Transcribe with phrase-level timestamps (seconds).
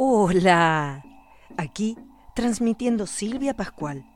[0.00, 1.04] Hola,
[1.56, 1.98] aquí
[2.36, 4.06] transmitiendo Silvia Pascual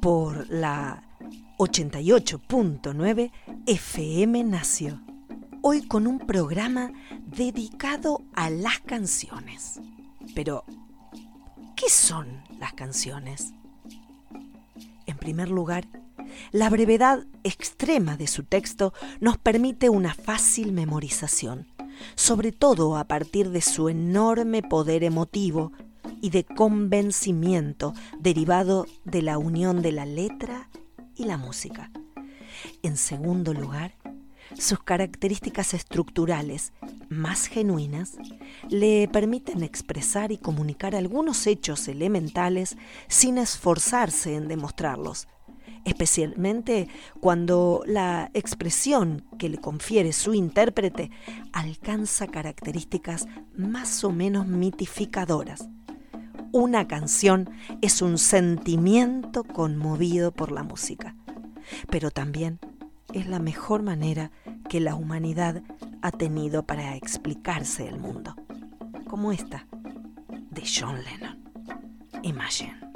[0.00, 1.04] por la
[1.56, 3.30] 88.9
[3.64, 5.00] FM Nacio.
[5.62, 6.92] Hoy con un programa
[7.26, 9.80] dedicado a las canciones.
[10.34, 10.64] Pero,
[11.76, 13.52] ¿qué son las canciones?
[15.06, 15.86] En primer lugar,
[16.50, 21.68] la brevedad extrema de su texto nos permite una fácil memorización
[22.14, 25.72] sobre todo a partir de su enorme poder emotivo
[26.20, 30.70] y de convencimiento derivado de la unión de la letra
[31.16, 31.90] y la música.
[32.82, 33.94] En segundo lugar,
[34.58, 36.72] sus características estructurales
[37.08, 38.12] más genuinas
[38.68, 42.76] le permiten expresar y comunicar algunos hechos elementales
[43.08, 45.28] sin esforzarse en demostrarlos,
[45.84, 46.88] especialmente
[47.20, 51.10] cuando la expresión que le confiere su intérprete
[51.52, 55.68] alcanza características más o menos mitificadoras.
[56.52, 61.16] Una canción es un sentimiento conmovido por la música,
[61.90, 62.60] pero también
[63.12, 64.30] es la mejor manera
[64.68, 65.62] que la humanidad
[66.00, 68.36] ha tenido para explicarse el mundo,
[69.08, 69.66] como esta
[70.50, 71.42] de John Lennon.
[72.22, 72.93] Imagine.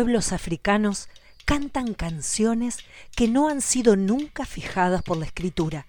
[0.00, 1.10] Pueblos africanos
[1.44, 2.78] cantan canciones
[3.14, 5.84] que no han sido nunca fijadas por la escritura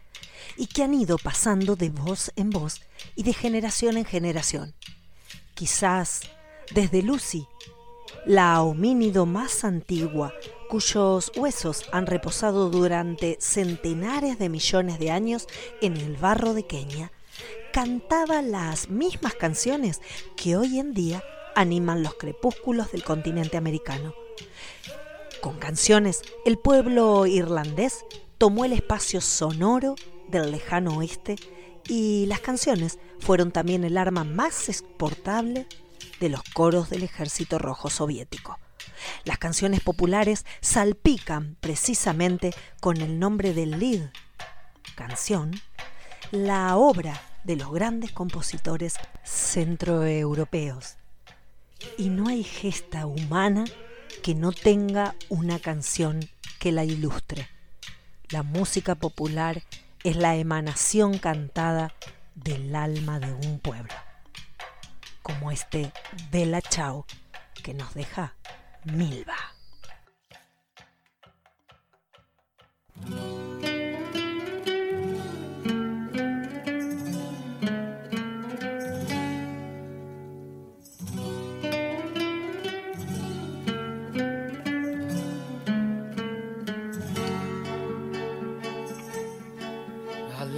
[0.57, 2.81] y que han ido pasando de voz en voz
[3.15, 4.73] y de generación en generación.
[5.53, 6.23] Quizás
[6.73, 7.47] desde Lucy,
[8.25, 10.33] la homínido más antigua,
[10.69, 15.47] cuyos huesos han reposado durante centenares de millones de años
[15.81, 17.13] en el barro de Kenia,
[17.71, 20.01] cantaba las mismas canciones
[20.35, 21.23] que hoy en día
[21.55, 24.13] animan los crepúsculos del continente americano.
[25.41, 28.05] Con canciones, el pueblo irlandés
[28.37, 29.95] tomó el espacio sonoro
[30.27, 31.35] del lejano oeste
[31.87, 35.67] y las canciones fueron también el arma más exportable
[36.19, 38.59] de los coros del ejército rojo soviético.
[39.23, 44.11] Las canciones populares salpican precisamente con el nombre del lead,
[44.95, 45.51] canción,
[46.31, 51.00] la obra de los grandes compositores centroeuropeos.
[51.97, 53.65] Y no hay gesta humana
[54.23, 56.19] que no tenga una canción
[56.59, 57.49] que la ilustre.
[58.29, 59.63] La música popular
[60.03, 61.93] es la emanación cantada
[62.35, 63.93] del alma de un pueblo,
[65.21, 65.91] como este
[66.31, 67.05] Bella Chao
[67.63, 68.35] que nos deja
[68.85, 69.35] Milva.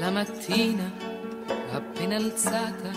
[0.04, 0.92] Alla mattina
[1.72, 2.92] appena alzata,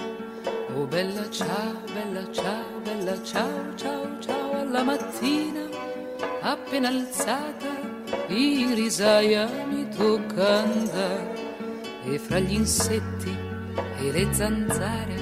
[0.75, 5.69] oh bella ciao, bella ciao, bella ciao, ciao, ciao, alla mattina
[6.41, 7.69] appena alzata,
[8.27, 11.35] in risaia mi tocca andare.
[12.07, 13.39] E fra gli insetti
[14.01, 15.15] e le zanzare,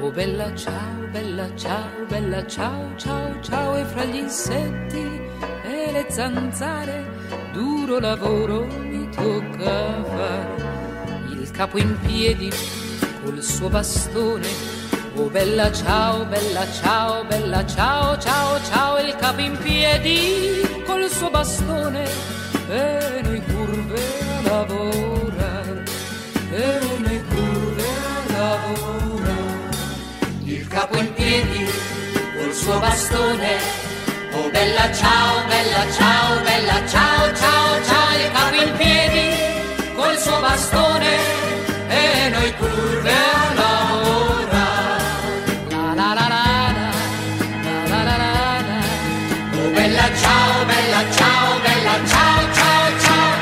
[0.00, 5.20] oh bella ciao, bella ciao, bella ciao, ciao, ciao, e fra gli insetti
[5.62, 7.06] e le zanzare,
[7.52, 10.73] duro lavoro mi tocca fare
[11.56, 12.52] capo in piedi
[13.22, 14.48] col suo bastone.
[15.14, 21.30] Oh bella ciao, bella ciao, bella ciao, ciao, ciao, il capo in piedi col suo
[21.30, 22.02] bastone.
[22.68, 24.02] E noi curve
[24.36, 25.84] a lavorare,
[26.50, 29.76] e noi curve a lavorare.
[30.42, 31.70] Il capo in piedi
[32.36, 33.82] col suo bastone.
[34.32, 39.53] Oh bella ciao, bella ciao, bella ciao, ciao, ciao, il capo in piedi
[40.24, 41.12] suo bastone
[41.88, 45.02] e noi curve a lavorare.
[45.68, 46.42] La la la la
[46.76, 46.88] la,
[47.90, 48.16] la la
[48.68, 48.78] la.
[49.58, 53.32] Oh bella ciao, bella ciao, bella ciao, ciao, ciao.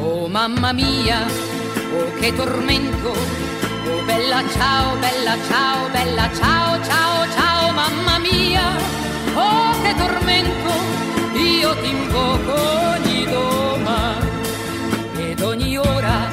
[0.00, 1.20] Oh mamma mia,
[1.96, 3.12] oh che tormento,
[3.88, 8.09] oh bella ciao, bella ciao, bella ciao, ciao, ciao, mamma
[9.34, 10.72] oh che tormento,
[11.34, 12.52] io ti invoco
[12.94, 14.28] ogni domani
[15.16, 16.28] ed ogni ora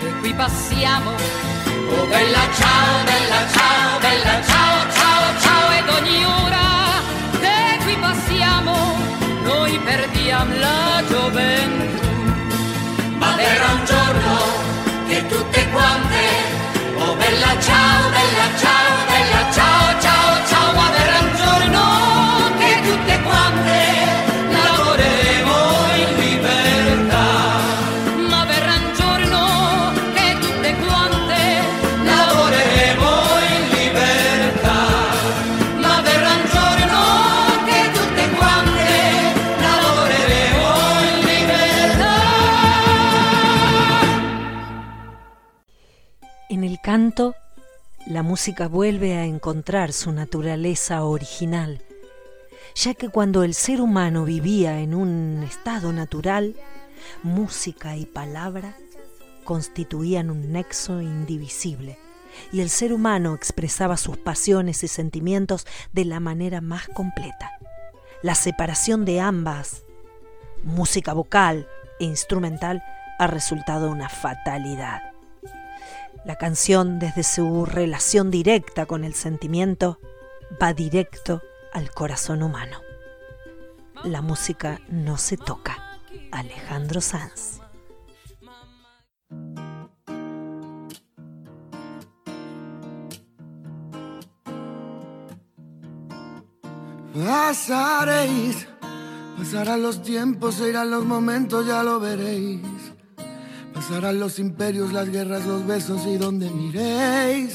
[0.00, 6.66] che qui passiamo, oh bella ciao, bella ciao, bella ciao, ciao, ciao, ed ogni ora
[7.40, 8.96] che qui passiamo,
[9.42, 11.96] noi perdiamo la gioventù.
[13.18, 14.36] Ma verrà un giorno
[15.08, 16.26] che tutte quante,
[16.98, 19.77] oh bella ciao, bella ciao, bella ciao,
[46.88, 47.34] canto,
[48.06, 51.82] la música vuelve a encontrar su naturaleza original,
[52.74, 56.56] ya que cuando el ser humano vivía en un estado natural,
[57.22, 58.74] música y palabra
[59.44, 61.98] constituían un nexo indivisible,
[62.52, 67.50] y el ser humano expresaba sus pasiones y sentimientos de la manera más completa.
[68.22, 69.82] La separación de ambas,
[70.64, 71.68] música vocal
[72.00, 72.82] e instrumental,
[73.18, 75.17] ha resultado una fatalidad.
[76.24, 79.98] La canción, desde su relación directa con el sentimiento,
[80.62, 82.80] va directo al corazón humano.
[84.04, 85.76] La música no se toca.
[86.30, 87.60] Alejandro Sanz.
[97.14, 98.68] Pasaréis,
[99.36, 102.77] pasarán los tiempos, irán los momentos, ya lo veréis.
[103.78, 107.54] Pasarán los imperios, las guerras, los besos y donde miréis.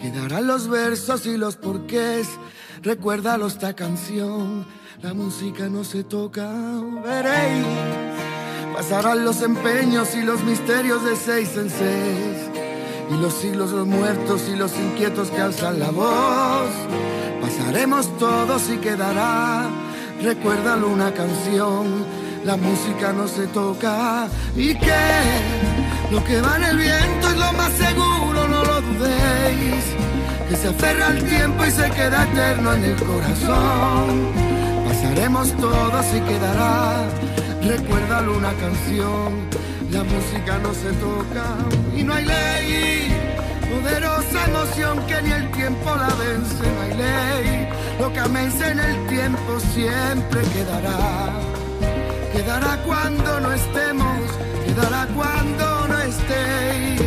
[0.00, 2.26] Quedarán los versos y los porqués.
[2.82, 4.64] Recuérdalo esta canción,
[5.02, 6.50] la música no se toca,
[7.04, 7.66] veréis.
[8.74, 12.50] Pasarán los empeños y los misterios de seis en seis.
[13.10, 16.70] Y los siglos, los muertos y los inquietos que alzan la voz.
[17.42, 19.68] Pasaremos todos y quedará,
[20.22, 22.06] recuérdalo una canción,
[22.48, 24.26] la música no se toca.
[24.56, 25.02] Y que
[26.10, 29.84] lo que va en el viento es lo más seguro, no lo dudéis.
[30.48, 34.32] Que se aferra al tiempo y se queda eterno en el corazón.
[34.88, 37.04] Pasaremos todos y quedará,
[37.62, 39.28] recuérdalo una canción.
[39.90, 41.46] La música no se toca
[41.94, 43.12] y no hay ley.
[43.70, 47.68] Poderosa emoción que ni el tiempo la vence, no hay ley.
[48.00, 51.57] Lo que amence en el tiempo siempre quedará.
[52.38, 54.30] Quedará cuando no estemos,
[54.64, 56.98] quedará cuando no estéis.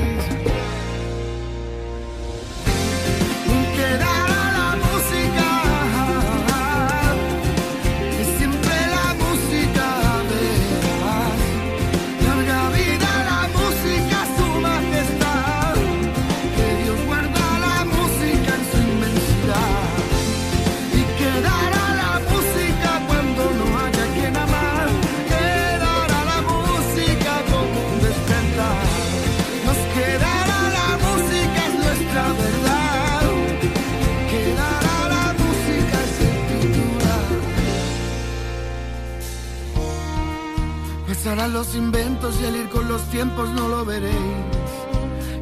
[41.61, 44.15] Los inventos y el ir con los tiempos no lo veréis.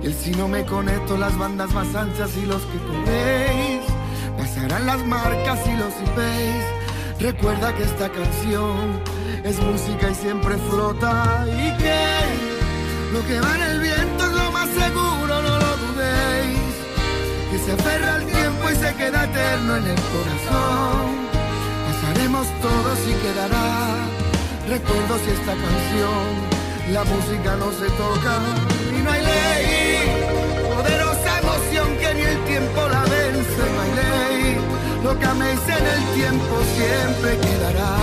[0.03, 3.83] Y el si no me conecto, las bandas más anchas y los que corréis.
[4.37, 7.21] Pasarán las marcas y los IPs.
[7.21, 9.01] Recuerda que esta canción
[9.45, 11.45] es música y siempre flota.
[11.47, 12.01] Y que
[13.13, 16.73] lo que va en el viento es lo más seguro, no lo dudéis.
[17.49, 21.05] Que se aferra al tiempo y se queda eterno en el corazón.
[21.87, 24.18] Pasaremos todos y quedará
[24.69, 28.37] Recuerdo si esta canción, la música no se toca
[28.95, 29.97] y no hay ley.
[30.69, 34.57] Poderosa emoción que ni el tiempo la vence, no hay ley.
[35.03, 37.95] Lo que améis en el tiempo siempre quedará.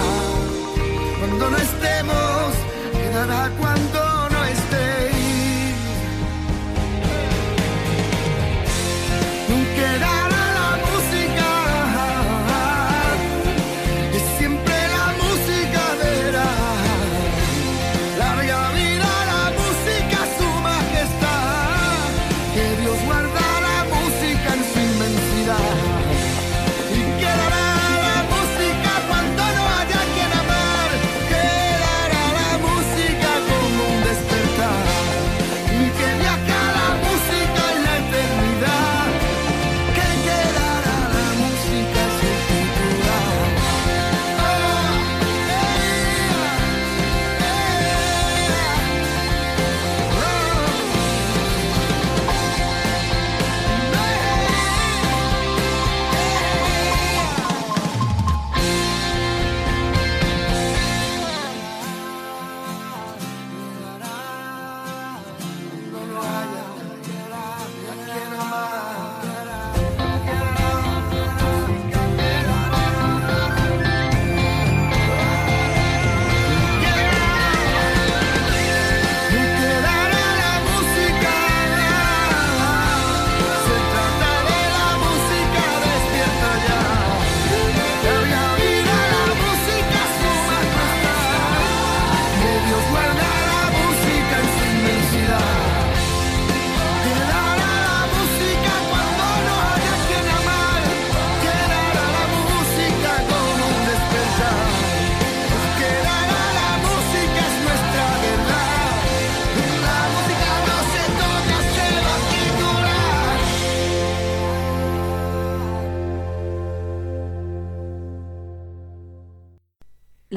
[1.21, 2.53] Cuando no estemos,
[2.99, 4.06] quedará cuando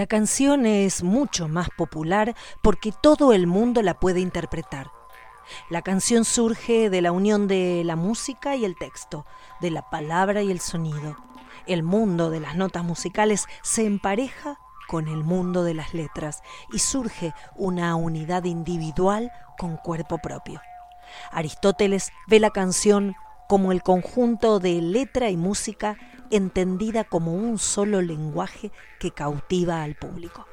[0.10, 4.92] canción es mucho más popular porque todo el mundo la puede interpretar.
[5.70, 9.26] La canción surge de la unión de la música y el texto,
[9.62, 11.16] de la palabra y el sonido.
[11.66, 16.42] El mundo de las notas musicales se empareja con el mundo de las letras
[16.74, 20.60] y surge una unidad individual con cuerpo propio.
[21.32, 23.16] Aristóteles ve la canción
[23.48, 25.98] como el conjunto de letra y música
[26.32, 30.48] entendida como un solo lenguaje que cautiva al público.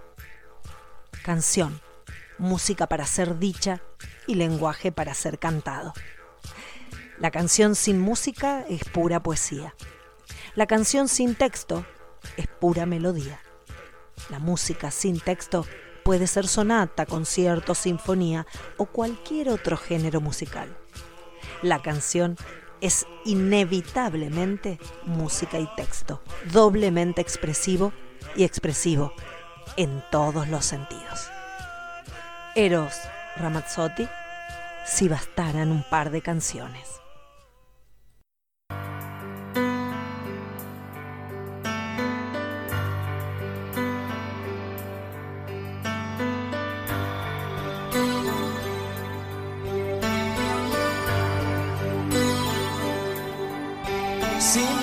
[1.25, 1.80] Canción,
[2.38, 3.83] música para ser dicha
[4.26, 5.92] y lenguaje para ser cantado.
[7.18, 9.75] La canción sin música es pura poesía.
[10.54, 11.85] La canción sin texto
[12.37, 13.40] es pura melodía.
[14.30, 15.66] La música sin texto
[16.04, 20.76] puede ser sonata, concierto, sinfonía o cualquier otro género musical.
[21.62, 22.37] La canción
[22.80, 26.21] es inevitablemente música y texto,
[26.52, 27.92] doblemente expresivo
[28.35, 29.12] y expresivo
[29.76, 31.30] en todos los sentidos.
[32.54, 32.95] Eros
[33.37, 34.09] Ramazzotti,
[34.87, 37.00] si bastaran un par de canciones.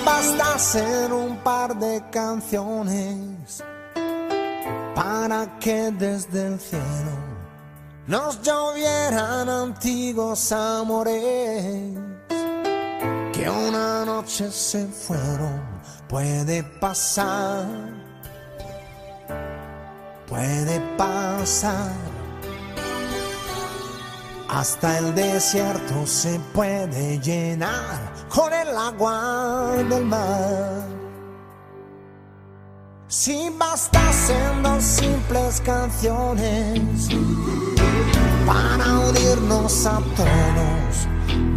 [0.04, 3.64] Si bastasen un par de canciones
[4.94, 7.16] para que desde el cielo
[8.06, 11.96] nos llovieran antiguos amores
[13.32, 15.62] que una noche se fueron,
[16.06, 17.66] puede pasar,
[20.28, 22.13] puede pasar.
[24.54, 30.86] Hasta el desierto se puede llenar con el agua del mar.
[33.08, 37.08] Si bastasen dos simples canciones
[38.46, 41.08] para unirnos a todos,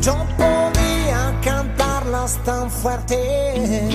[0.01, 3.89] yo podría cantarlas tan fuerte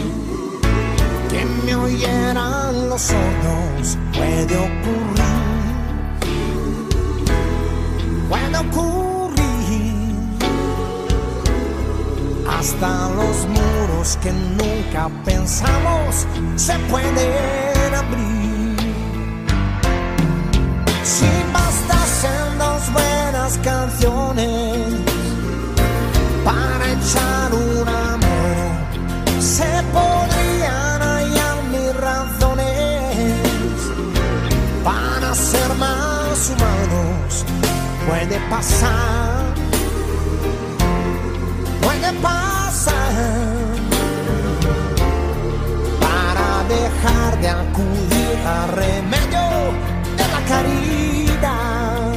[1.29, 3.99] que me oyeran los sordos.
[4.13, 5.42] Puede ocurrir,
[8.33, 10.05] puede ocurrir
[12.49, 18.77] hasta los muros que nunca pensamos se pueden abrir.
[21.05, 24.79] Si bastasen dos buenas canciones
[26.43, 33.27] para echar una mano, se podrían hallar mis razones
[34.83, 37.32] para ser más humanos.
[38.09, 39.55] Puede pasar,
[41.81, 43.03] puede pasar
[46.01, 49.47] para dejar de acudir a remedio
[50.17, 52.13] de la caridad.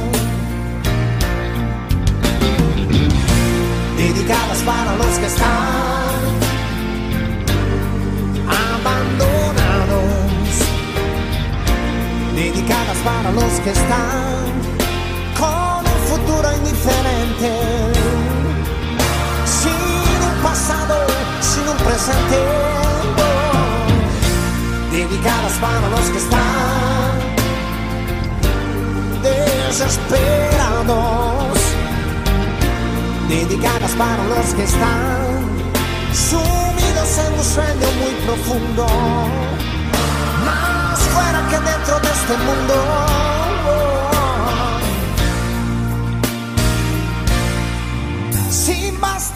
[3.96, 6.16] Dedicadas para los que están
[8.74, 10.04] abandonados.
[12.34, 14.36] Dedicadas para los que están
[16.26, 17.50] futuro indiferente.
[19.44, 20.96] Sin un pasado,
[21.40, 22.38] sin un presente.
[24.90, 27.20] Dedicadas para los que están
[29.22, 31.58] desesperados.
[33.28, 35.46] Dedicadas para los que están
[36.12, 38.86] sumidos en un sueño muy profundo.
[40.44, 42.76] Más fuera que dentro de este mundo.
[48.66, 49.35] Si bastasen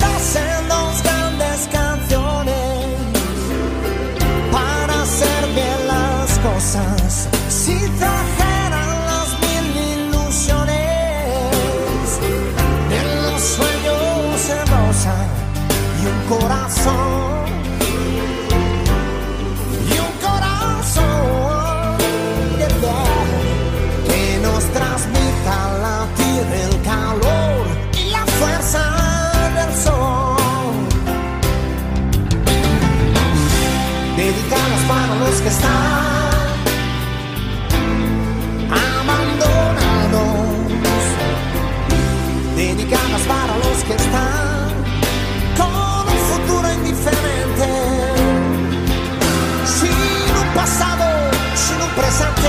[52.00, 52.48] presente.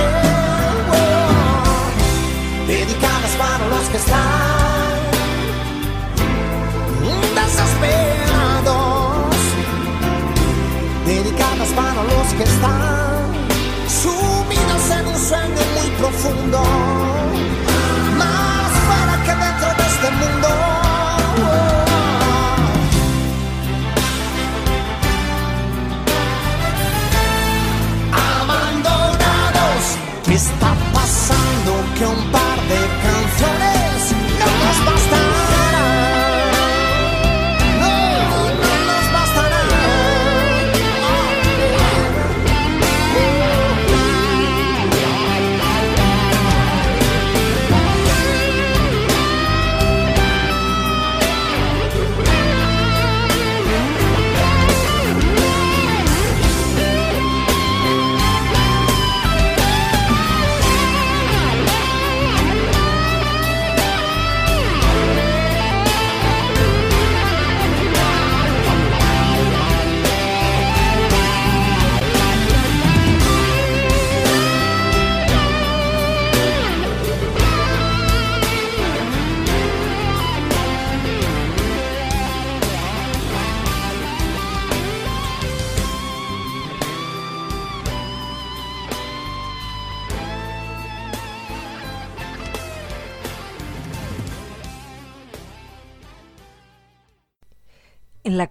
[0.90, 2.66] Oh.
[2.66, 4.92] Dedicadas para los que están
[7.38, 9.36] desesperados.
[11.06, 13.22] Dedicadas para los que están
[14.00, 16.60] sumidos en un sueño muy profundo.
[18.22, 20.71] Más fuera que dentro de este mundo.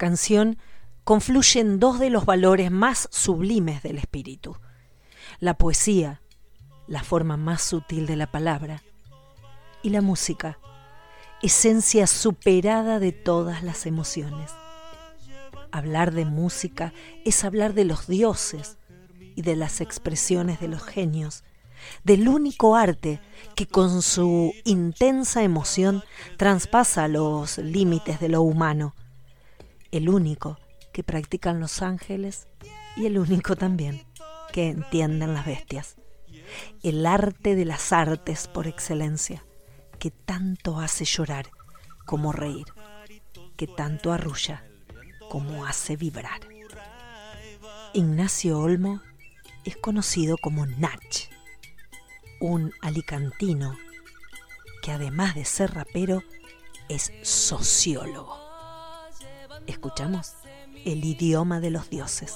[0.01, 0.57] Canción
[1.03, 4.57] confluyen dos de los valores más sublimes del espíritu.
[5.39, 6.23] La poesía,
[6.87, 8.81] la forma más sutil de la palabra,
[9.83, 10.57] y la música,
[11.43, 14.49] esencia superada de todas las emociones.
[15.71, 18.79] Hablar de música es hablar de los dioses
[19.35, 21.43] y de las expresiones de los genios,
[22.03, 23.21] del único arte
[23.55, 26.03] que con su intensa emoción
[26.37, 28.95] traspasa los límites de lo humano,
[29.91, 30.57] el único
[30.93, 32.47] que practican los ángeles
[32.95, 34.05] y el único también
[34.51, 35.95] que entienden las bestias,
[36.83, 39.45] el arte de las artes por excelencia,
[39.99, 41.51] que tanto hace llorar
[42.05, 42.65] como reír,
[43.55, 44.65] que tanto arrulla
[45.29, 46.41] como hace vibrar.
[47.93, 49.01] Ignacio Olmo
[49.63, 51.29] es conocido como Nach,
[52.39, 53.77] un alicantino
[54.81, 56.23] que además de ser rapero
[56.89, 58.40] es sociólogo.
[59.71, 60.33] Escuchamos
[60.83, 62.35] el idioma de los dioses.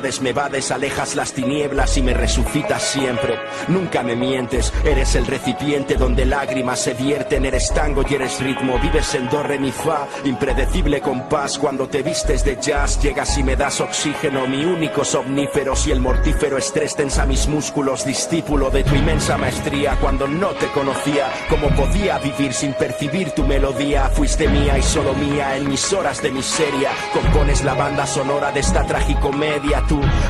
[0.21, 3.39] me vades, alejas las tinieblas y me resucitas siempre.
[3.67, 8.79] Nunca me mientes, eres el recipiente donde lágrimas se vierten, eres tango y eres ritmo,
[8.79, 11.59] vives en do, re, mi, fa, impredecible compás.
[11.59, 15.75] Cuando te vistes de jazz, llegas y me das oxígeno, mi único somnífero.
[15.75, 19.97] Si el mortífero estrés tensa mis músculos, discípulo de tu inmensa maestría.
[20.01, 24.09] Cuando no te conocía, cómo podía vivir sin percibir tu melodía.
[24.09, 26.89] Fuiste mía y solo mía en mis horas de miseria.
[27.13, 29.83] Compones la banda sonora de esta tragicomedia.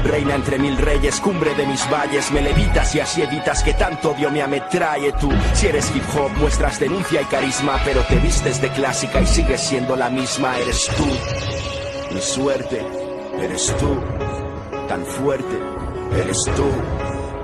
[0.04, 3.21] Reina entre mil reyes, cumbre de mis valles, me levitas y así
[3.63, 5.30] que tanto odio me ametrae tú.
[5.54, 9.62] Si eres hip hop, muestras denuncia y carisma, pero te vistes de clásica y sigues
[9.62, 11.06] siendo la misma, eres tú.
[12.13, 12.86] Mi suerte,
[13.39, 13.97] eres tú,
[14.88, 15.60] tan fuerte,
[16.17, 17.01] eres tú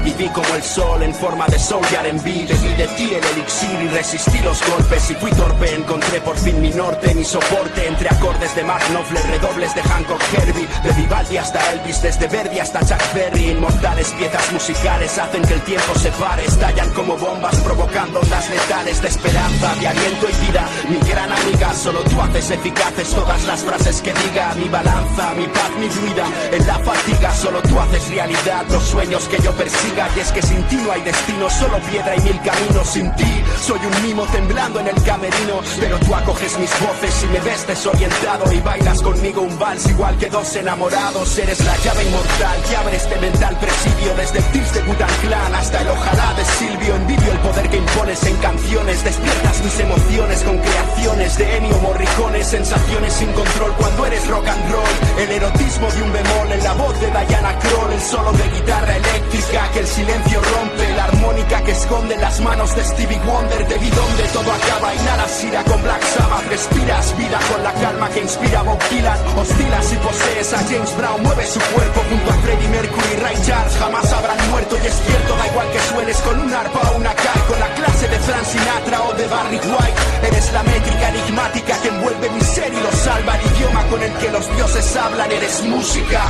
[0.00, 3.80] Viví como el sol en forma de soul y R&B Bebí de ti el elixir
[3.82, 5.10] y resistí los golpes.
[5.10, 7.86] Y fui torpe, encontré por fin mi norte Mi soporte.
[7.86, 10.68] Entre acordes de Mark Knopfler Redobles de Hancock Herbie.
[10.84, 13.50] De Vivaldi hasta Elvis, desde Verdi hasta Chuck Berry.
[13.50, 16.44] Inmortales piezas musicales hacen que el tiempo se pare.
[16.44, 20.68] Estallan como bombas provocando ondas letales De esperanza, de aliento y vida.
[20.88, 23.08] Mi gran amiga, solo tú haces eficaces.
[23.10, 26.24] Todas las frases que diga Mi balanza, mi paz, mi vida.
[26.52, 30.42] En la fatiga, solo tú haces realidad Los sueños que yo persigo y es que
[30.42, 33.44] sin ti no hay destino, solo piedra y mil caminos sin ti.
[33.60, 37.66] Soy un mimo temblando en el camerino, pero tú acoges mis voces y me ves
[37.66, 41.38] desorientado y bailas conmigo un vals igual que dos enamorados.
[41.38, 45.54] Eres la llave inmortal que abre este mental presidio desde el tips de Butan Clan
[45.54, 46.94] hasta el ojalá de Silvio.
[46.96, 52.44] Envidio el poder que impones en canciones, despiertas mis emociones con creaciones de Ennio Morricone,
[52.44, 55.18] sensaciones sin control cuando eres rock and roll.
[55.18, 58.96] El erotismo de un bemol en la voz de Diana Kroll, el solo de guitarra
[58.96, 64.24] eléctrica el silencio rompe la armónica que esconde las manos de Stevie Wonder de donde
[64.32, 68.78] todo acaba inhalas ira con Black Sabbath respiras vida con la calma que inspira Bob
[68.90, 73.36] Dylan hostilas y posees a James Brown mueve su cuerpo junto a Freddie Mercury Ray
[73.46, 76.96] Charles jamás habrán muerto y es cierto da igual que suenes con un arpa o
[76.96, 81.08] una cae con la clase de Frank Sinatra o de Barry White eres la métrica
[81.10, 83.36] enigmática que envuelve mi ser y lo salva.
[83.36, 86.22] El idioma con el que los dioses hablan, eres música.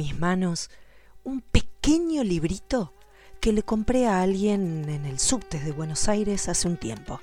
[0.00, 0.70] Mis manos
[1.24, 2.94] un pequeño librito
[3.38, 7.20] que le compré a alguien en el subte de Buenos Aires hace un tiempo.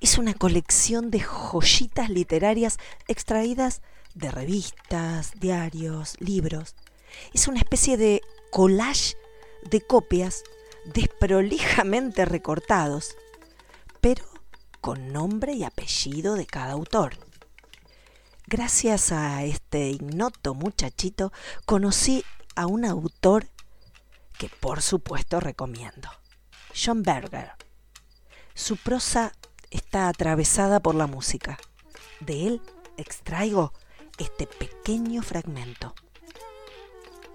[0.00, 3.82] Es una colección de joyitas literarias extraídas
[4.14, 6.74] de revistas, diarios, libros.
[7.34, 9.18] Es una especie de collage
[9.68, 10.42] de copias
[10.86, 13.14] desprolijamente recortados,
[14.00, 14.24] pero
[14.80, 17.18] con nombre y apellido de cada autor.
[18.46, 21.32] Gracias a este ignoto muchachito
[21.64, 23.48] conocí a un autor
[24.36, 26.10] que por supuesto recomiendo,
[26.74, 27.52] John Berger.
[28.54, 29.32] Su prosa
[29.70, 31.58] está atravesada por la música.
[32.20, 32.62] De él
[32.98, 33.72] extraigo
[34.18, 35.94] este pequeño fragmento.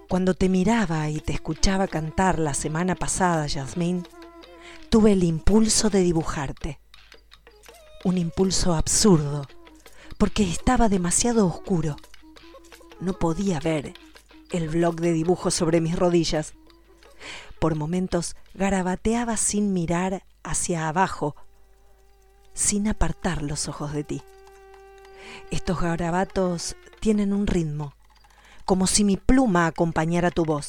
[0.08, 4.06] Cuando te miraba y te escuchaba cantar la semana pasada, Yasmín,
[4.90, 6.80] tuve el impulso de dibujarte.
[8.04, 9.48] Un impulso absurdo
[10.20, 11.96] porque estaba demasiado oscuro.
[13.00, 13.94] No podía ver
[14.52, 16.52] el blog de dibujos sobre mis rodillas.
[17.58, 21.36] Por momentos garabateaba sin mirar hacia abajo,
[22.52, 24.22] sin apartar los ojos de ti.
[25.50, 27.94] Estos garabatos tienen un ritmo,
[28.66, 30.68] como si mi pluma acompañara tu voz.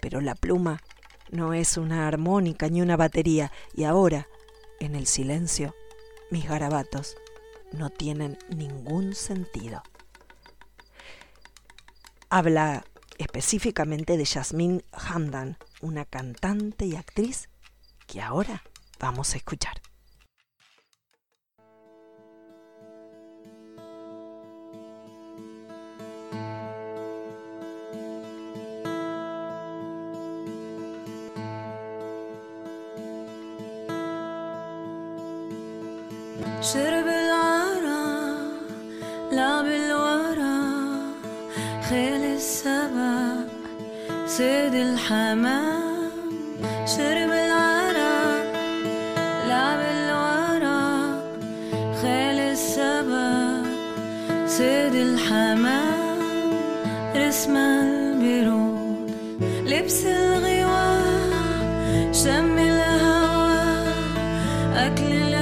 [0.00, 0.82] Pero la pluma
[1.30, 4.26] no es una armónica ni una batería, y ahora,
[4.80, 5.72] en el silencio,
[6.32, 7.16] mis garabatos
[7.76, 9.82] no tienen ningún sentido.
[12.28, 12.84] Habla
[13.18, 17.48] específicamente de Jasmine Hamdan, una cantante y actriz
[18.06, 18.62] que ahora
[18.98, 19.80] vamos a escuchar.
[44.36, 46.10] سيد الحمام
[46.86, 48.44] شرب العرق
[49.48, 51.22] لعب الورق
[52.00, 53.66] خال السبق.
[54.46, 56.18] سيد الحمام
[57.16, 59.14] رسم البرود
[59.66, 63.64] لبس الغواء شم الهوى
[64.76, 65.35] أكل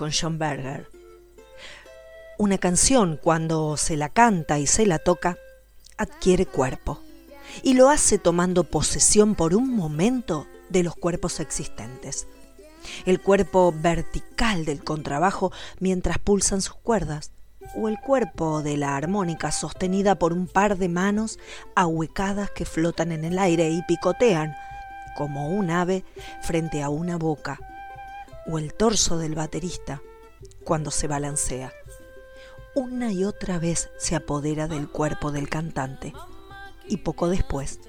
[0.00, 0.38] con John.
[2.38, 5.36] Una canción, cuando se la canta y se la toca,
[5.98, 7.02] adquiere cuerpo
[7.62, 12.26] y lo hace tomando posesión por un momento de los cuerpos existentes.
[13.04, 17.30] El cuerpo vertical del contrabajo mientras pulsan sus cuerdas,
[17.76, 21.38] o el cuerpo de la armónica sostenida por un par de manos
[21.74, 24.54] ahuecadas que flotan en el aire y picotean
[25.14, 26.04] como un ave
[26.40, 27.58] frente a una boca,
[28.50, 30.02] o el torso del baterista
[30.64, 31.72] cuando se balancea.
[32.74, 36.12] Una y otra vez se apodera del cuerpo del cantante
[36.86, 37.80] y poco después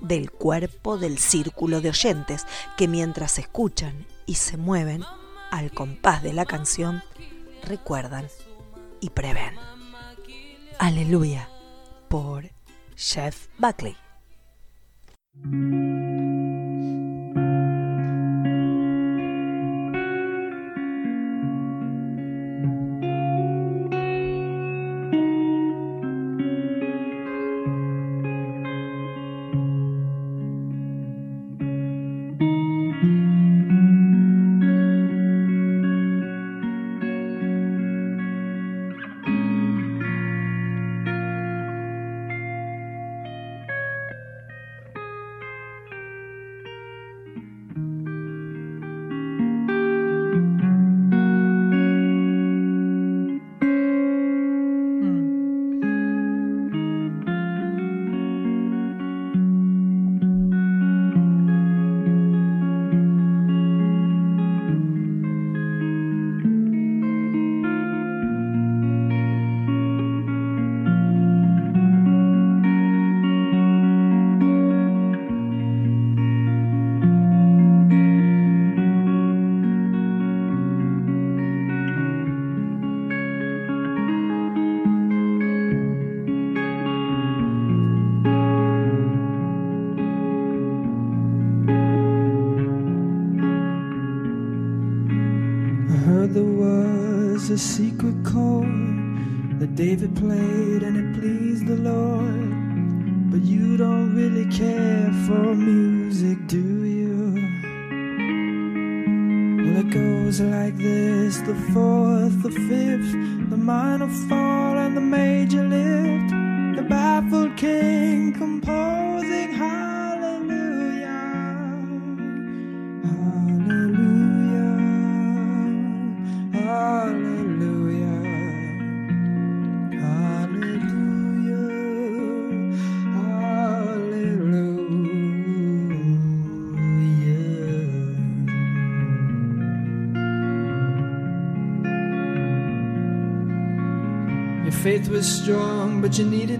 [0.00, 5.04] del cuerpo del círculo de oyentes que mientras escuchan y se mueven
[5.50, 7.02] al compás de la canción,
[7.64, 8.28] recuerdan
[9.00, 9.54] y prevén.
[10.78, 11.50] Aleluya
[12.08, 12.50] por
[12.96, 13.96] Jeff Buckley.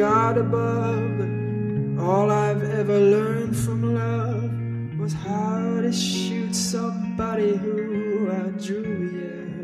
[0.00, 4.50] God above, but all I've ever learned from love
[4.98, 9.58] was how to shoot somebody who I drew, yeah.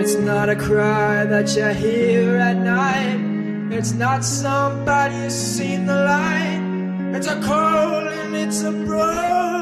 [0.00, 5.94] It's not a cry that you hear at night, it's not somebody who's seen the
[5.94, 9.61] light, it's a call and it's a broken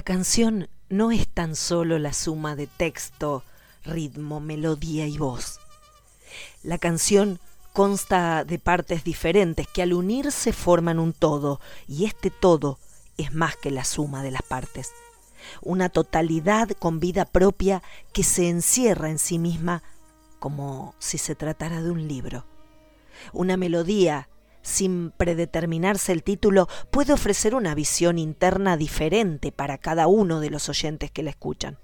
[0.00, 3.44] La canción no es tan solo la suma de texto,
[3.84, 5.60] ritmo, melodía y voz.
[6.62, 7.38] La canción
[7.74, 12.78] consta de partes diferentes que al unirse forman un todo, y este todo
[13.18, 14.90] es más que la suma de las partes.
[15.60, 17.82] Una totalidad con vida propia
[18.14, 19.82] que se encierra en sí misma
[20.38, 22.46] como si se tratara de un libro.
[23.34, 24.30] Una melodía
[24.62, 30.68] sin predeterminarse el título, puede ofrecer una visión interna diferente para cada uno de los
[30.68, 31.78] oyentes que la escuchan.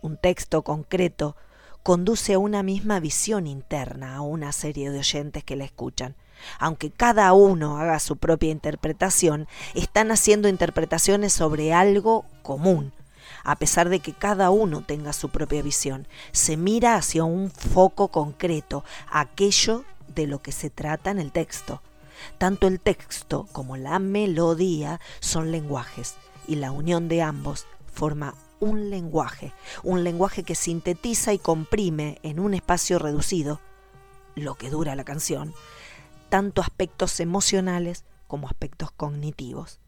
[0.00, 1.36] Un texto concreto
[1.82, 6.14] conduce a una misma visión interna a una serie de oyentes que la escuchan.
[6.58, 12.92] Aunque cada uno haga su propia interpretación, están haciendo interpretaciones sobre algo común.
[13.44, 18.08] A pesar de que cada uno tenga su propia visión, se mira hacia un foco
[18.08, 21.82] concreto, aquello de lo que se trata en el texto.
[22.38, 26.14] Tanto el texto como la melodía son lenguajes
[26.46, 29.52] y la unión de ambos forma un lenguaje,
[29.82, 33.60] un lenguaje que sintetiza y comprime en un espacio reducido,
[34.34, 35.52] lo que dura la canción,
[36.28, 39.80] tanto aspectos emocionales como aspectos cognitivos.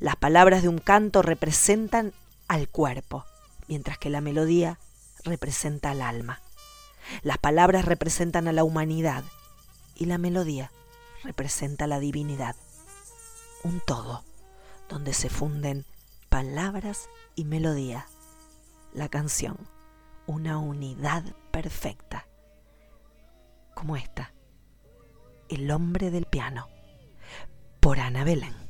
[0.00, 2.12] Las palabras de un canto representan
[2.48, 3.24] al cuerpo,
[3.68, 4.78] mientras que la melodía
[5.24, 6.42] representa al alma.
[7.22, 9.24] Las palabras representan a la humanidad
[10.02, 10.72] y la melodía
[11.22, 12.56] representa la divinidad.
[13.62, 14.24] Un todo
[14.88, 15.86] donde se funden
[16.28, 18.08] palabras y melodía.
[18.92, 19.56] La canción,
[20.26, 21.22] una unidad
[21.52, 22.26] perfecta.
[23.76, 24.34] Como esta,
[25.48, 26.66] El hombre del piano,
[27.78, 28.61] por Ana Belén.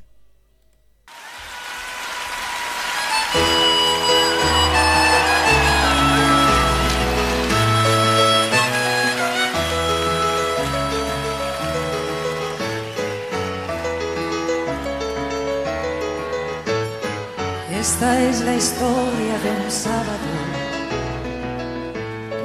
[17.83, 20.31] Esta es la historia de un sábado,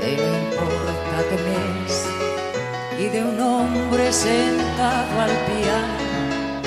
[0.02, 2.06] que no importa qué mes,
[2.98, 6.62] y de un hombre sentado al piano,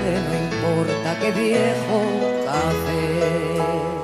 [0.00, 2.02] que no importa qué viejo
[2.44, 3.99] café.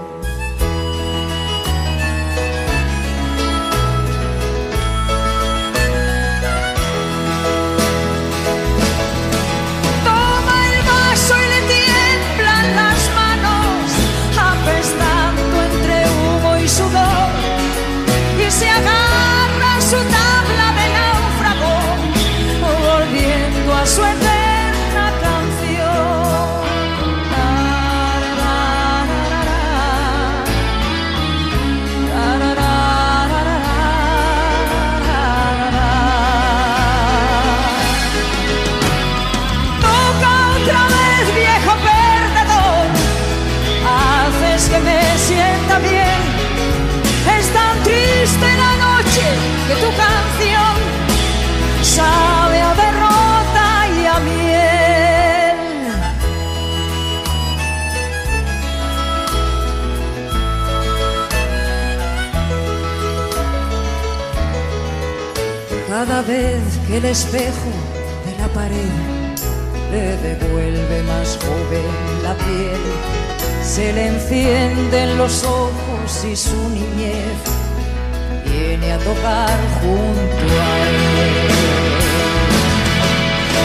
[66.09, 67.73] Cada vez que el espejo
[68.25, 68.93] de la pared
[69.91, 72.81] le devuelve más joven la piel,
[73.61, 77.43] se le encienden los ojos y su niñez
[78.45, 81.49] viene a tocar junto a él.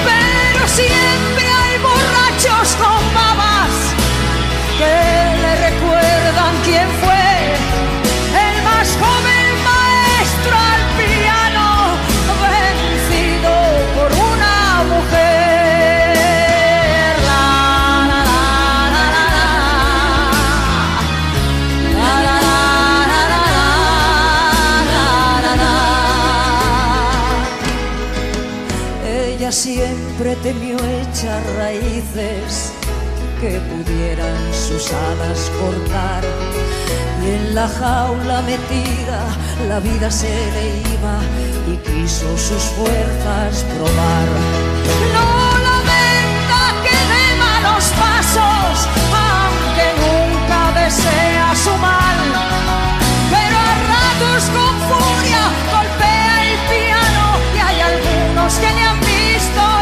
[0.10, 3.74] Pero siempre hay borrachos con babas
[4.80, 4.96] que
[5.44, 7.31] le recuerdan quién fue
[29.62, 32.74] siempre temió echar raíces
[33.40, 36.24] que pudieran sus alas cortar.
[37.24, 39.22] Y en la jaula metida
[39.70, 41.16] la vida se le iba
[41.72, 44.30] y quiso sus fuerzas probar.
[45.14, 45.30] No
[45.70, 48.88] lamenta que dé malos pasos,
[49.30, 52.18] aunque nunca desea su mal.
[53.30, 59.11] Pero a ratos con furia golpea el piano y hay algunos que le han
[59.42, 59.81] historia.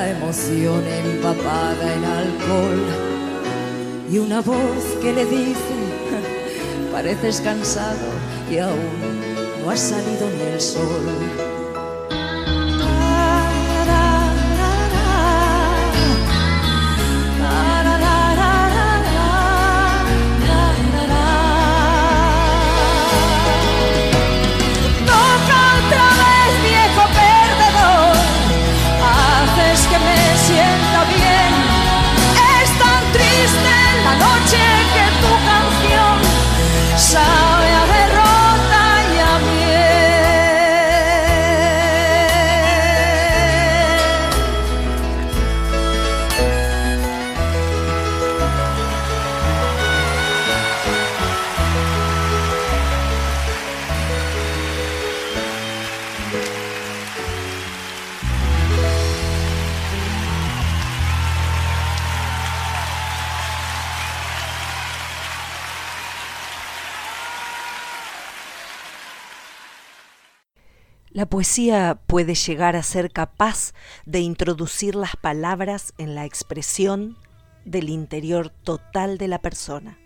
[0.00, 2.84] La emoción empapada en alcohol
[4.10, 5.76] y una voz que le dice,
[6.90, 8.08] pareces cansado
[8.50, 9.20] y aún
[9.62, 11.49] no ha salido ni el sol.
[71.12, 73.72] La poesía puede llegar a ser capaz
[74.06, 77.18] de introducir las palabras en la expresión
[77.64, 79.98] del interior total de la persona.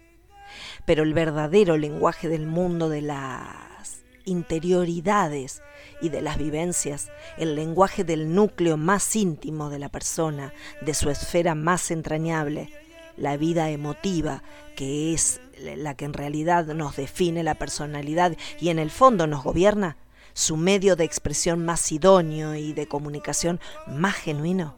[0.87, 5.63] Pero el verdadero lenguaje del mundo de las interioridades
[6.01, 11.11] y de las vivencias, el lenguaje del núcleo más íntimo de la persona, de su
[11.11, 12.71] esfera más entrañable,
[13.19, 14.43] la vida emotiva,
[14.75, 19.45] que es la que en realidad nos define la personalidad y en el fondo nos
[19.45, 19.99] gobierna,
[20.35, 24.76] su medio de expresión más idóneo y de comunicación más genuino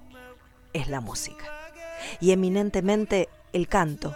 [0.72, 1.46] es la música.
[2.20, 4.14] Y eminentemente el canto,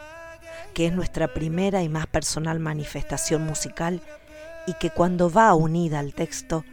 [0.74, 4.03] que es nuestra primera y más personal manifestación musical
[4.66, 6.64] y que cuando va unida al texto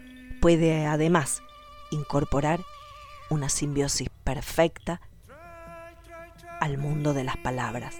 [0.41, 1.41] puede además
[1.91, 2.59] incorporar
[3.29, 5.01] una simbiosis perfecta
[6.59, 7.95] al mundo de las palabras,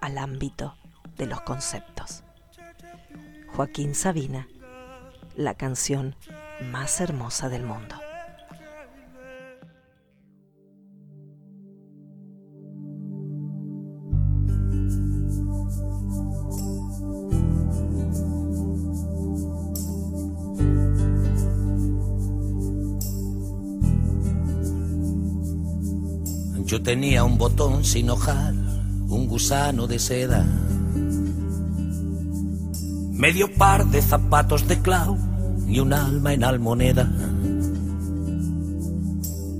[0.00, 0.76] al ámbito
[1.16, 2.22] de los conceptos.
[3.54, 4.46] Joaquín Sabina,
[5.38, 6.16] la canción
[6.72, 7.94] más hermosa del mundo.
[26.64, 30.44] Yo tenía un botón sin hojar, un gusano de seda.
[33.18, 35.18] Medio par de zapatos de clau
[35.66, 37.10] y un alma en almoneda.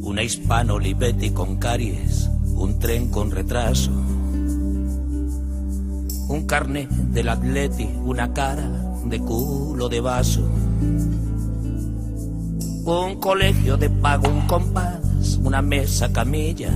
[0.01, 3.91] Una hispano Olivetti con caries, un tren con retraso.
[6.29, 8.71] Un carnet del atleti, una cara
[9.05, 10.49] de culo de vaso.
[12.85, 16.71] Un colegio de pago, un compás, una mesa camilla.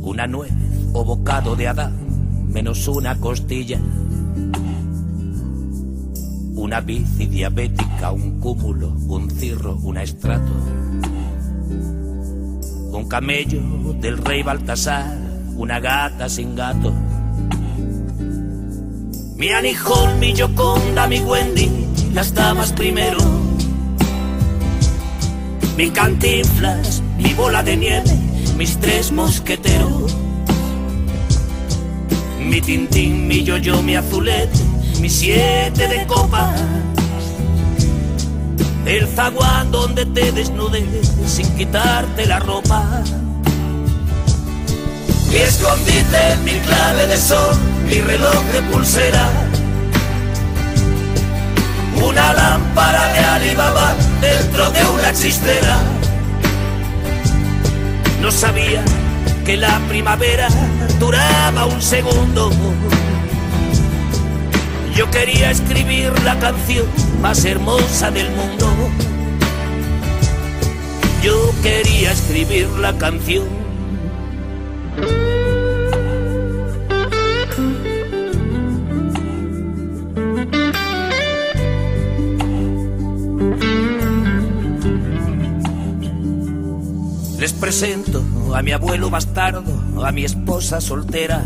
[0.00, 0.52] Una nuez
[0.94, 1.94] o bocado de Adán,
[2.48, 3.78] menos una costilla
[6.66, 10.52] una bici diabética, un cúmulo, un cirro, un estrato,
[12.90, 13.60] un camello
[14.00, 15.16] del rey Baltasar,
[15.54, 16.92] una gata sin gato.
[19.36, 21.70] Mi Anijón, mi Yoconda, mi Wendy,
[22.12, 23.20] las damas primero.
[25.76, 28.18] Mi cantinflas, mi bola de nieve,
[28.58, 30.16] mis tres mosqueteros.
[32.40, 36.60] Mi tintín, mi yo-yo, mi azulete mi siete de copas,
[38.86, 43.02] el zaguán donde te desnudes sin quitarte la ropa.
[45.28, 49.28] Mi escondite, mi clave de sol, mi reloj de pulsera,
[52.02, 55.78] una lámpara de Alibaba dentro de una chistera.
[58.20, 58.82] No sabía
[59.44, 60.48] que la primavera
[60.98, 62.50] duraba un segundo
[64.96, 66.86] yo quería escribir la canción
[67.20, 68.66] más hermosa del mundo.
[71.22, 73.44] Yo quería escribir la canción.
[87.38, 88.24] Les presento
[88.54, 89.62] a mi abuelo bastardo,
[90.02, 91.44] a mi esposa soltera,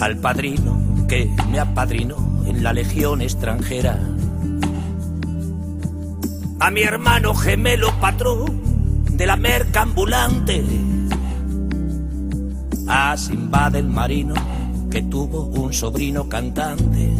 [0.00, 3.98] al padrino que me apadrinó en la legión extranjera.
[6.60, 10.62] A mi hermano gemelo patrón de la merca ambulante.
[12.86, 14.34] A Simba del marino
[14.90, 17.10] que tuvo un sobrino cantante.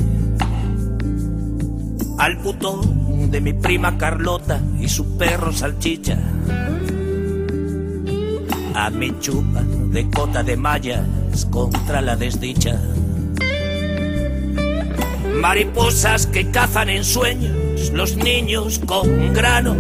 [2.19, 6.19] Al putón de mi prima Carlota y su perro salchicha.
[8.75, 11.07] A mi chupa de cota de mallas
[11.51, 12.79] contra la desdicha
[15.41, 19.77] mariposas que cazan en sueños los niños con grano.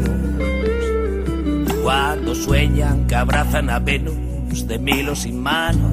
[1.82, 5.92] Cuando sueñan que abrazan a Venus de milo sin manos.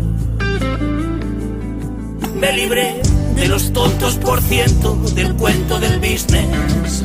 [2.39, 3.01] Me libré
[3.35, 7.03] de los tontos por ciento del cuento del business.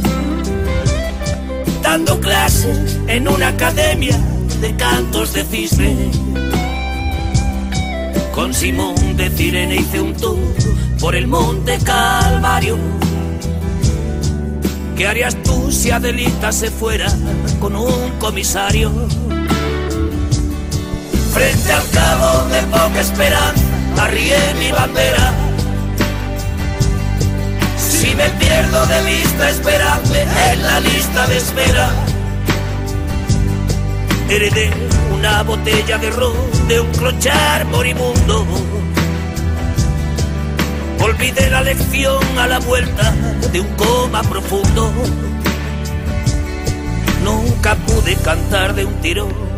[1.83, 4.17] Dando clases en una academia
[4.61, 6.11] de cantos de cisne.
[8.41, 10.38] Con Simón de Cirene hice un tour
[10.99, 12.78] por el monte Calvario.
[14.97, 17.07] ¿Qué harías tú si Adelita se fuera
[17.61, 18.93] con un comisario?
[21.34, 23.62] Frente al cabo de poca esperanza,
[23.99, 25.34] arrié mi bandera.
[27.76, 32.10] Si me pierdo de vista, esperadme en la lista de espera.
[34.31, 34.70] Heredé
[35.12, 36.33] una botella de ron
[36.68, 38.47] de un clochar moribundo.
[41.01, 43.12] Olvidé la lección a la vuelta
[43.53, 44.93] de un coma profundo.
[47.24, 49.51] Nunca pude cantar de un tirón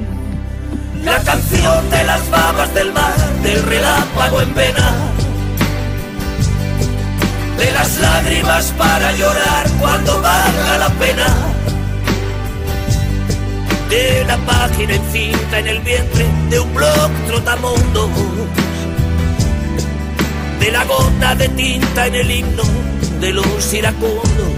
[1.04, 4.92] la canción de las babas del mar, del relámpago en vena,
[7.58, 11.26] de las lágrimas para llorar cuando valga la pena,
[13.92, 18.08] de la página encinta en el vientre de un blog trotamundo
[20.58, 22.62] de la gota de tinta en el himno
[23.20, 24.52] de los iracundos.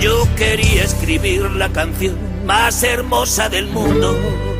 [0.00, 4.55] Yo quería escribir la canción más hermosa del mundo.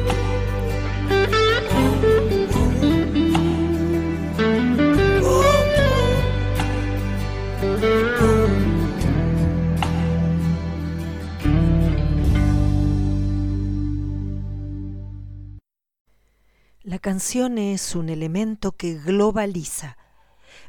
[17.07, 19.97] Canción es un elemento que globaliza,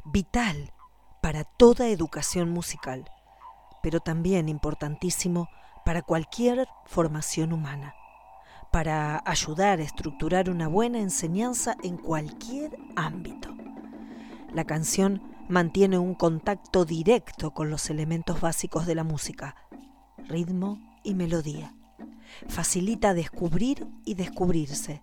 [0.04, 0.72] vital
[1.20, 3.10] para toda educación musical,
[3.82, 5.48] pero también importantísimo
[5.84, 7.92] para cualquier formación humana,
[8.70, 13.48] para ayudar a estructurar una buena enseñanza en cualquier ámbito.
[14.54, 19.56] La canción mantiene un contacto directo con los elementos básicos de la música,
[20.28, 21.74] ritmo y melodía.
[22.46, 25.02] Facilita descubrir y descubrirse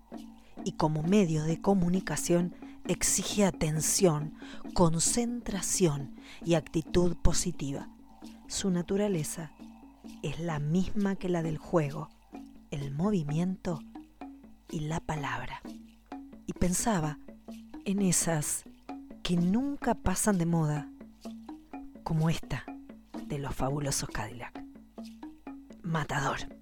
[0.66, 2.53] y como medio de comunicación
[2.88, 4.34] exige atención,
[4.74, 7.88] concentración y actitud positiva.
[8.47, 9.51] Su naturaleza
[10.24, 12.09] es la misma que la del juego,
[12.72, 13.80] el movimiento
[14.72, 15.61] y la palabra.
[16.47, 17.20] Y pensaba
[17.86, 18.63] en esas
[19.24, 20.89] que nunca pasan de moda,
[22.03, 22.66] como esta
[23.28, 24.63] de los fabulosos Cadillac.
[25.84, 26.55] Matador.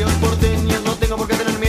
[0.00, 1.59] canción porteña, no tengo por qué tener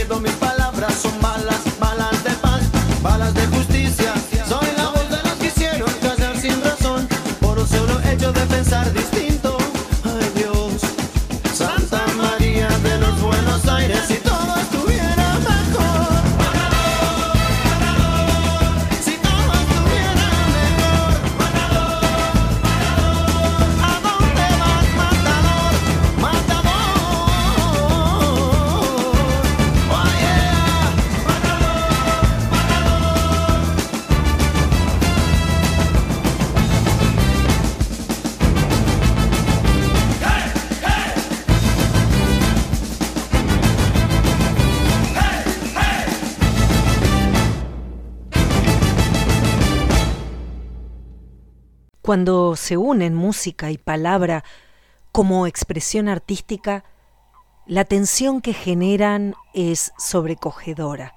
[52.12, 54.44] Cuando se unen música y palabra
[55.12, 56.84] como expresión artística,
[57.64, 61.14] la tensión que generan es sobrecogedora.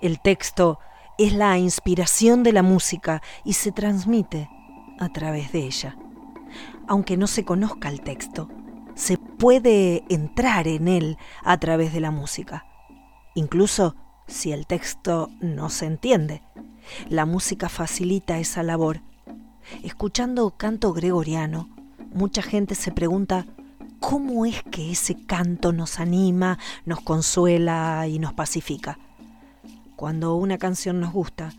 [0.00, 0.78] El texto
[1.18, 4.48] es la inspiración de la música y se transmite
[5.00, 5.96] a través de ella.
[6.86, 8.48] Aunque no se conozca el texto,
[8.94, 12.66] se puede entrar en él a través de la música,
[13.34, 13.96] incluso
[14.28, 16.40] si el texto no se entiende.
[17.08, 19.02] La música facilita esa labor.
[19.82, 21.68] Escuchando canto gregoriano,
[22.12, 23.46] mucha gente se pregunta
[24.00, 28.98] cómo es que ese canto nos anima, nos consuela y nos pacifica.
[29.96, 31.52] Cuando una canción nos gusta,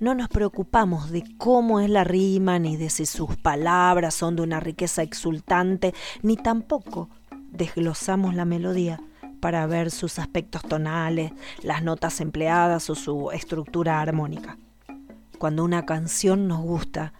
[0.00, 4.42] no nos preocupamos de cómo es la rima, ni de si sus palabras son de
[4.42, 7.08] una riqueza exultante, ni tampoco
[7.52, 9.00] desglosamos la melodía
[9.40, 11.32] para ver sus aspectos tonales,
[11.62, 14.58] las notas empleadas o su estructura armónica.
[15.38, 17.12] Cuando una canción nos gusta,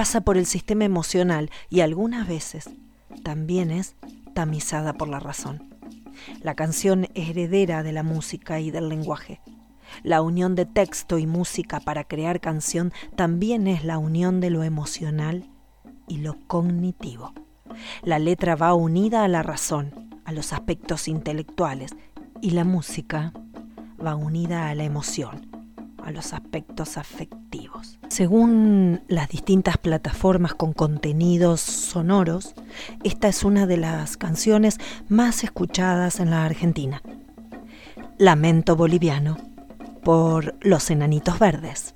[0.00, 2.70] pasa por el sistema emocional y algunas veces
[3.22, 3.96] también es
[4.32, 5.74] tamizada por la razón.
[6.40, 9.42] La canción es heredera de la música y del lenguaje.
[10.02, 14.64] La unión de texto y música para crear canción también es la unión de lo
[14.64, 15.50] emocional
[16.08, 17.34] y lo cognitivo.
[18.02, 21.94] La letra va unida a la razón, a los aspectos intelectuales,
[22.40, 23.34] y la música
[24.02, 25.49] va unida a la emoción,
[26.04, 27.98] a los aspectos afectivos.
[28.08, 32.54] Según las distintas plataformas con contenidos sonoros,
[33.04, 34.78] esta es una de las canciones
[35.08, 37.02] más escuchadas en la Argentina.
[38.18, 39.36] Lamento Boliviano
[40.02, 41.94] por Los Enanitos Verdes.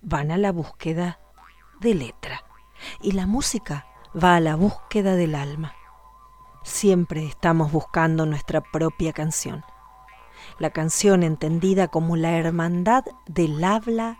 [0.00, 1.18] Van a la búsqueda
[1.80, 2.44] de letra
[3.00, 5.74] y la música va a la búsqueda del alma.
[6.62, 9.64] Siempre estamos buscando nuestra propia canción.
[10.60, 14.18] La canción entendida como la hermandad del habla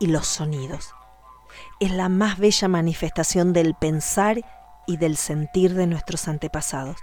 [0.00, 0.94] y los sonidos.
[1.80, 4.40] Es la más bella manifestación del pensar
[4.86, 6.96] y del sentir de nuestros antepasados,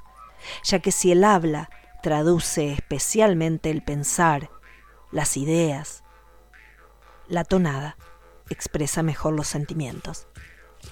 [0.63, 1.69] ya que si el habla
[2.01, 4.49] traduce especialmente el pensar,
[5.11, 6.04] las ideas,
[7.27, 7.97] la tonada
[8.49, 10.27] expresa mejor los sentimientos,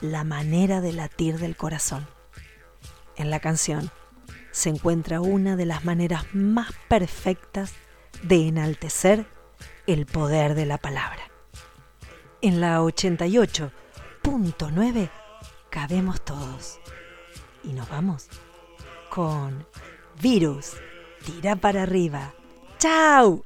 [0.01, 2.07] la manera de latir del corazón.
[3.15, 3.91] En la canción
[4.51, 7.73] se encuentra una de las maneras más perfectas
[8.23, 9.27] de enaltecer
[9.87, 11.29] el poder de la palabra.
[12.41, 15.09] En la 88.9
[15.69, 16.79] cabemos todos.
[17.63, 18.29] Y nos vamos
[19.09, 19.65] con
[20.21, 20.75] Virus.
[21.25, 22.33] Tira para arriba.
[22.79, 23.45] ¡Chao!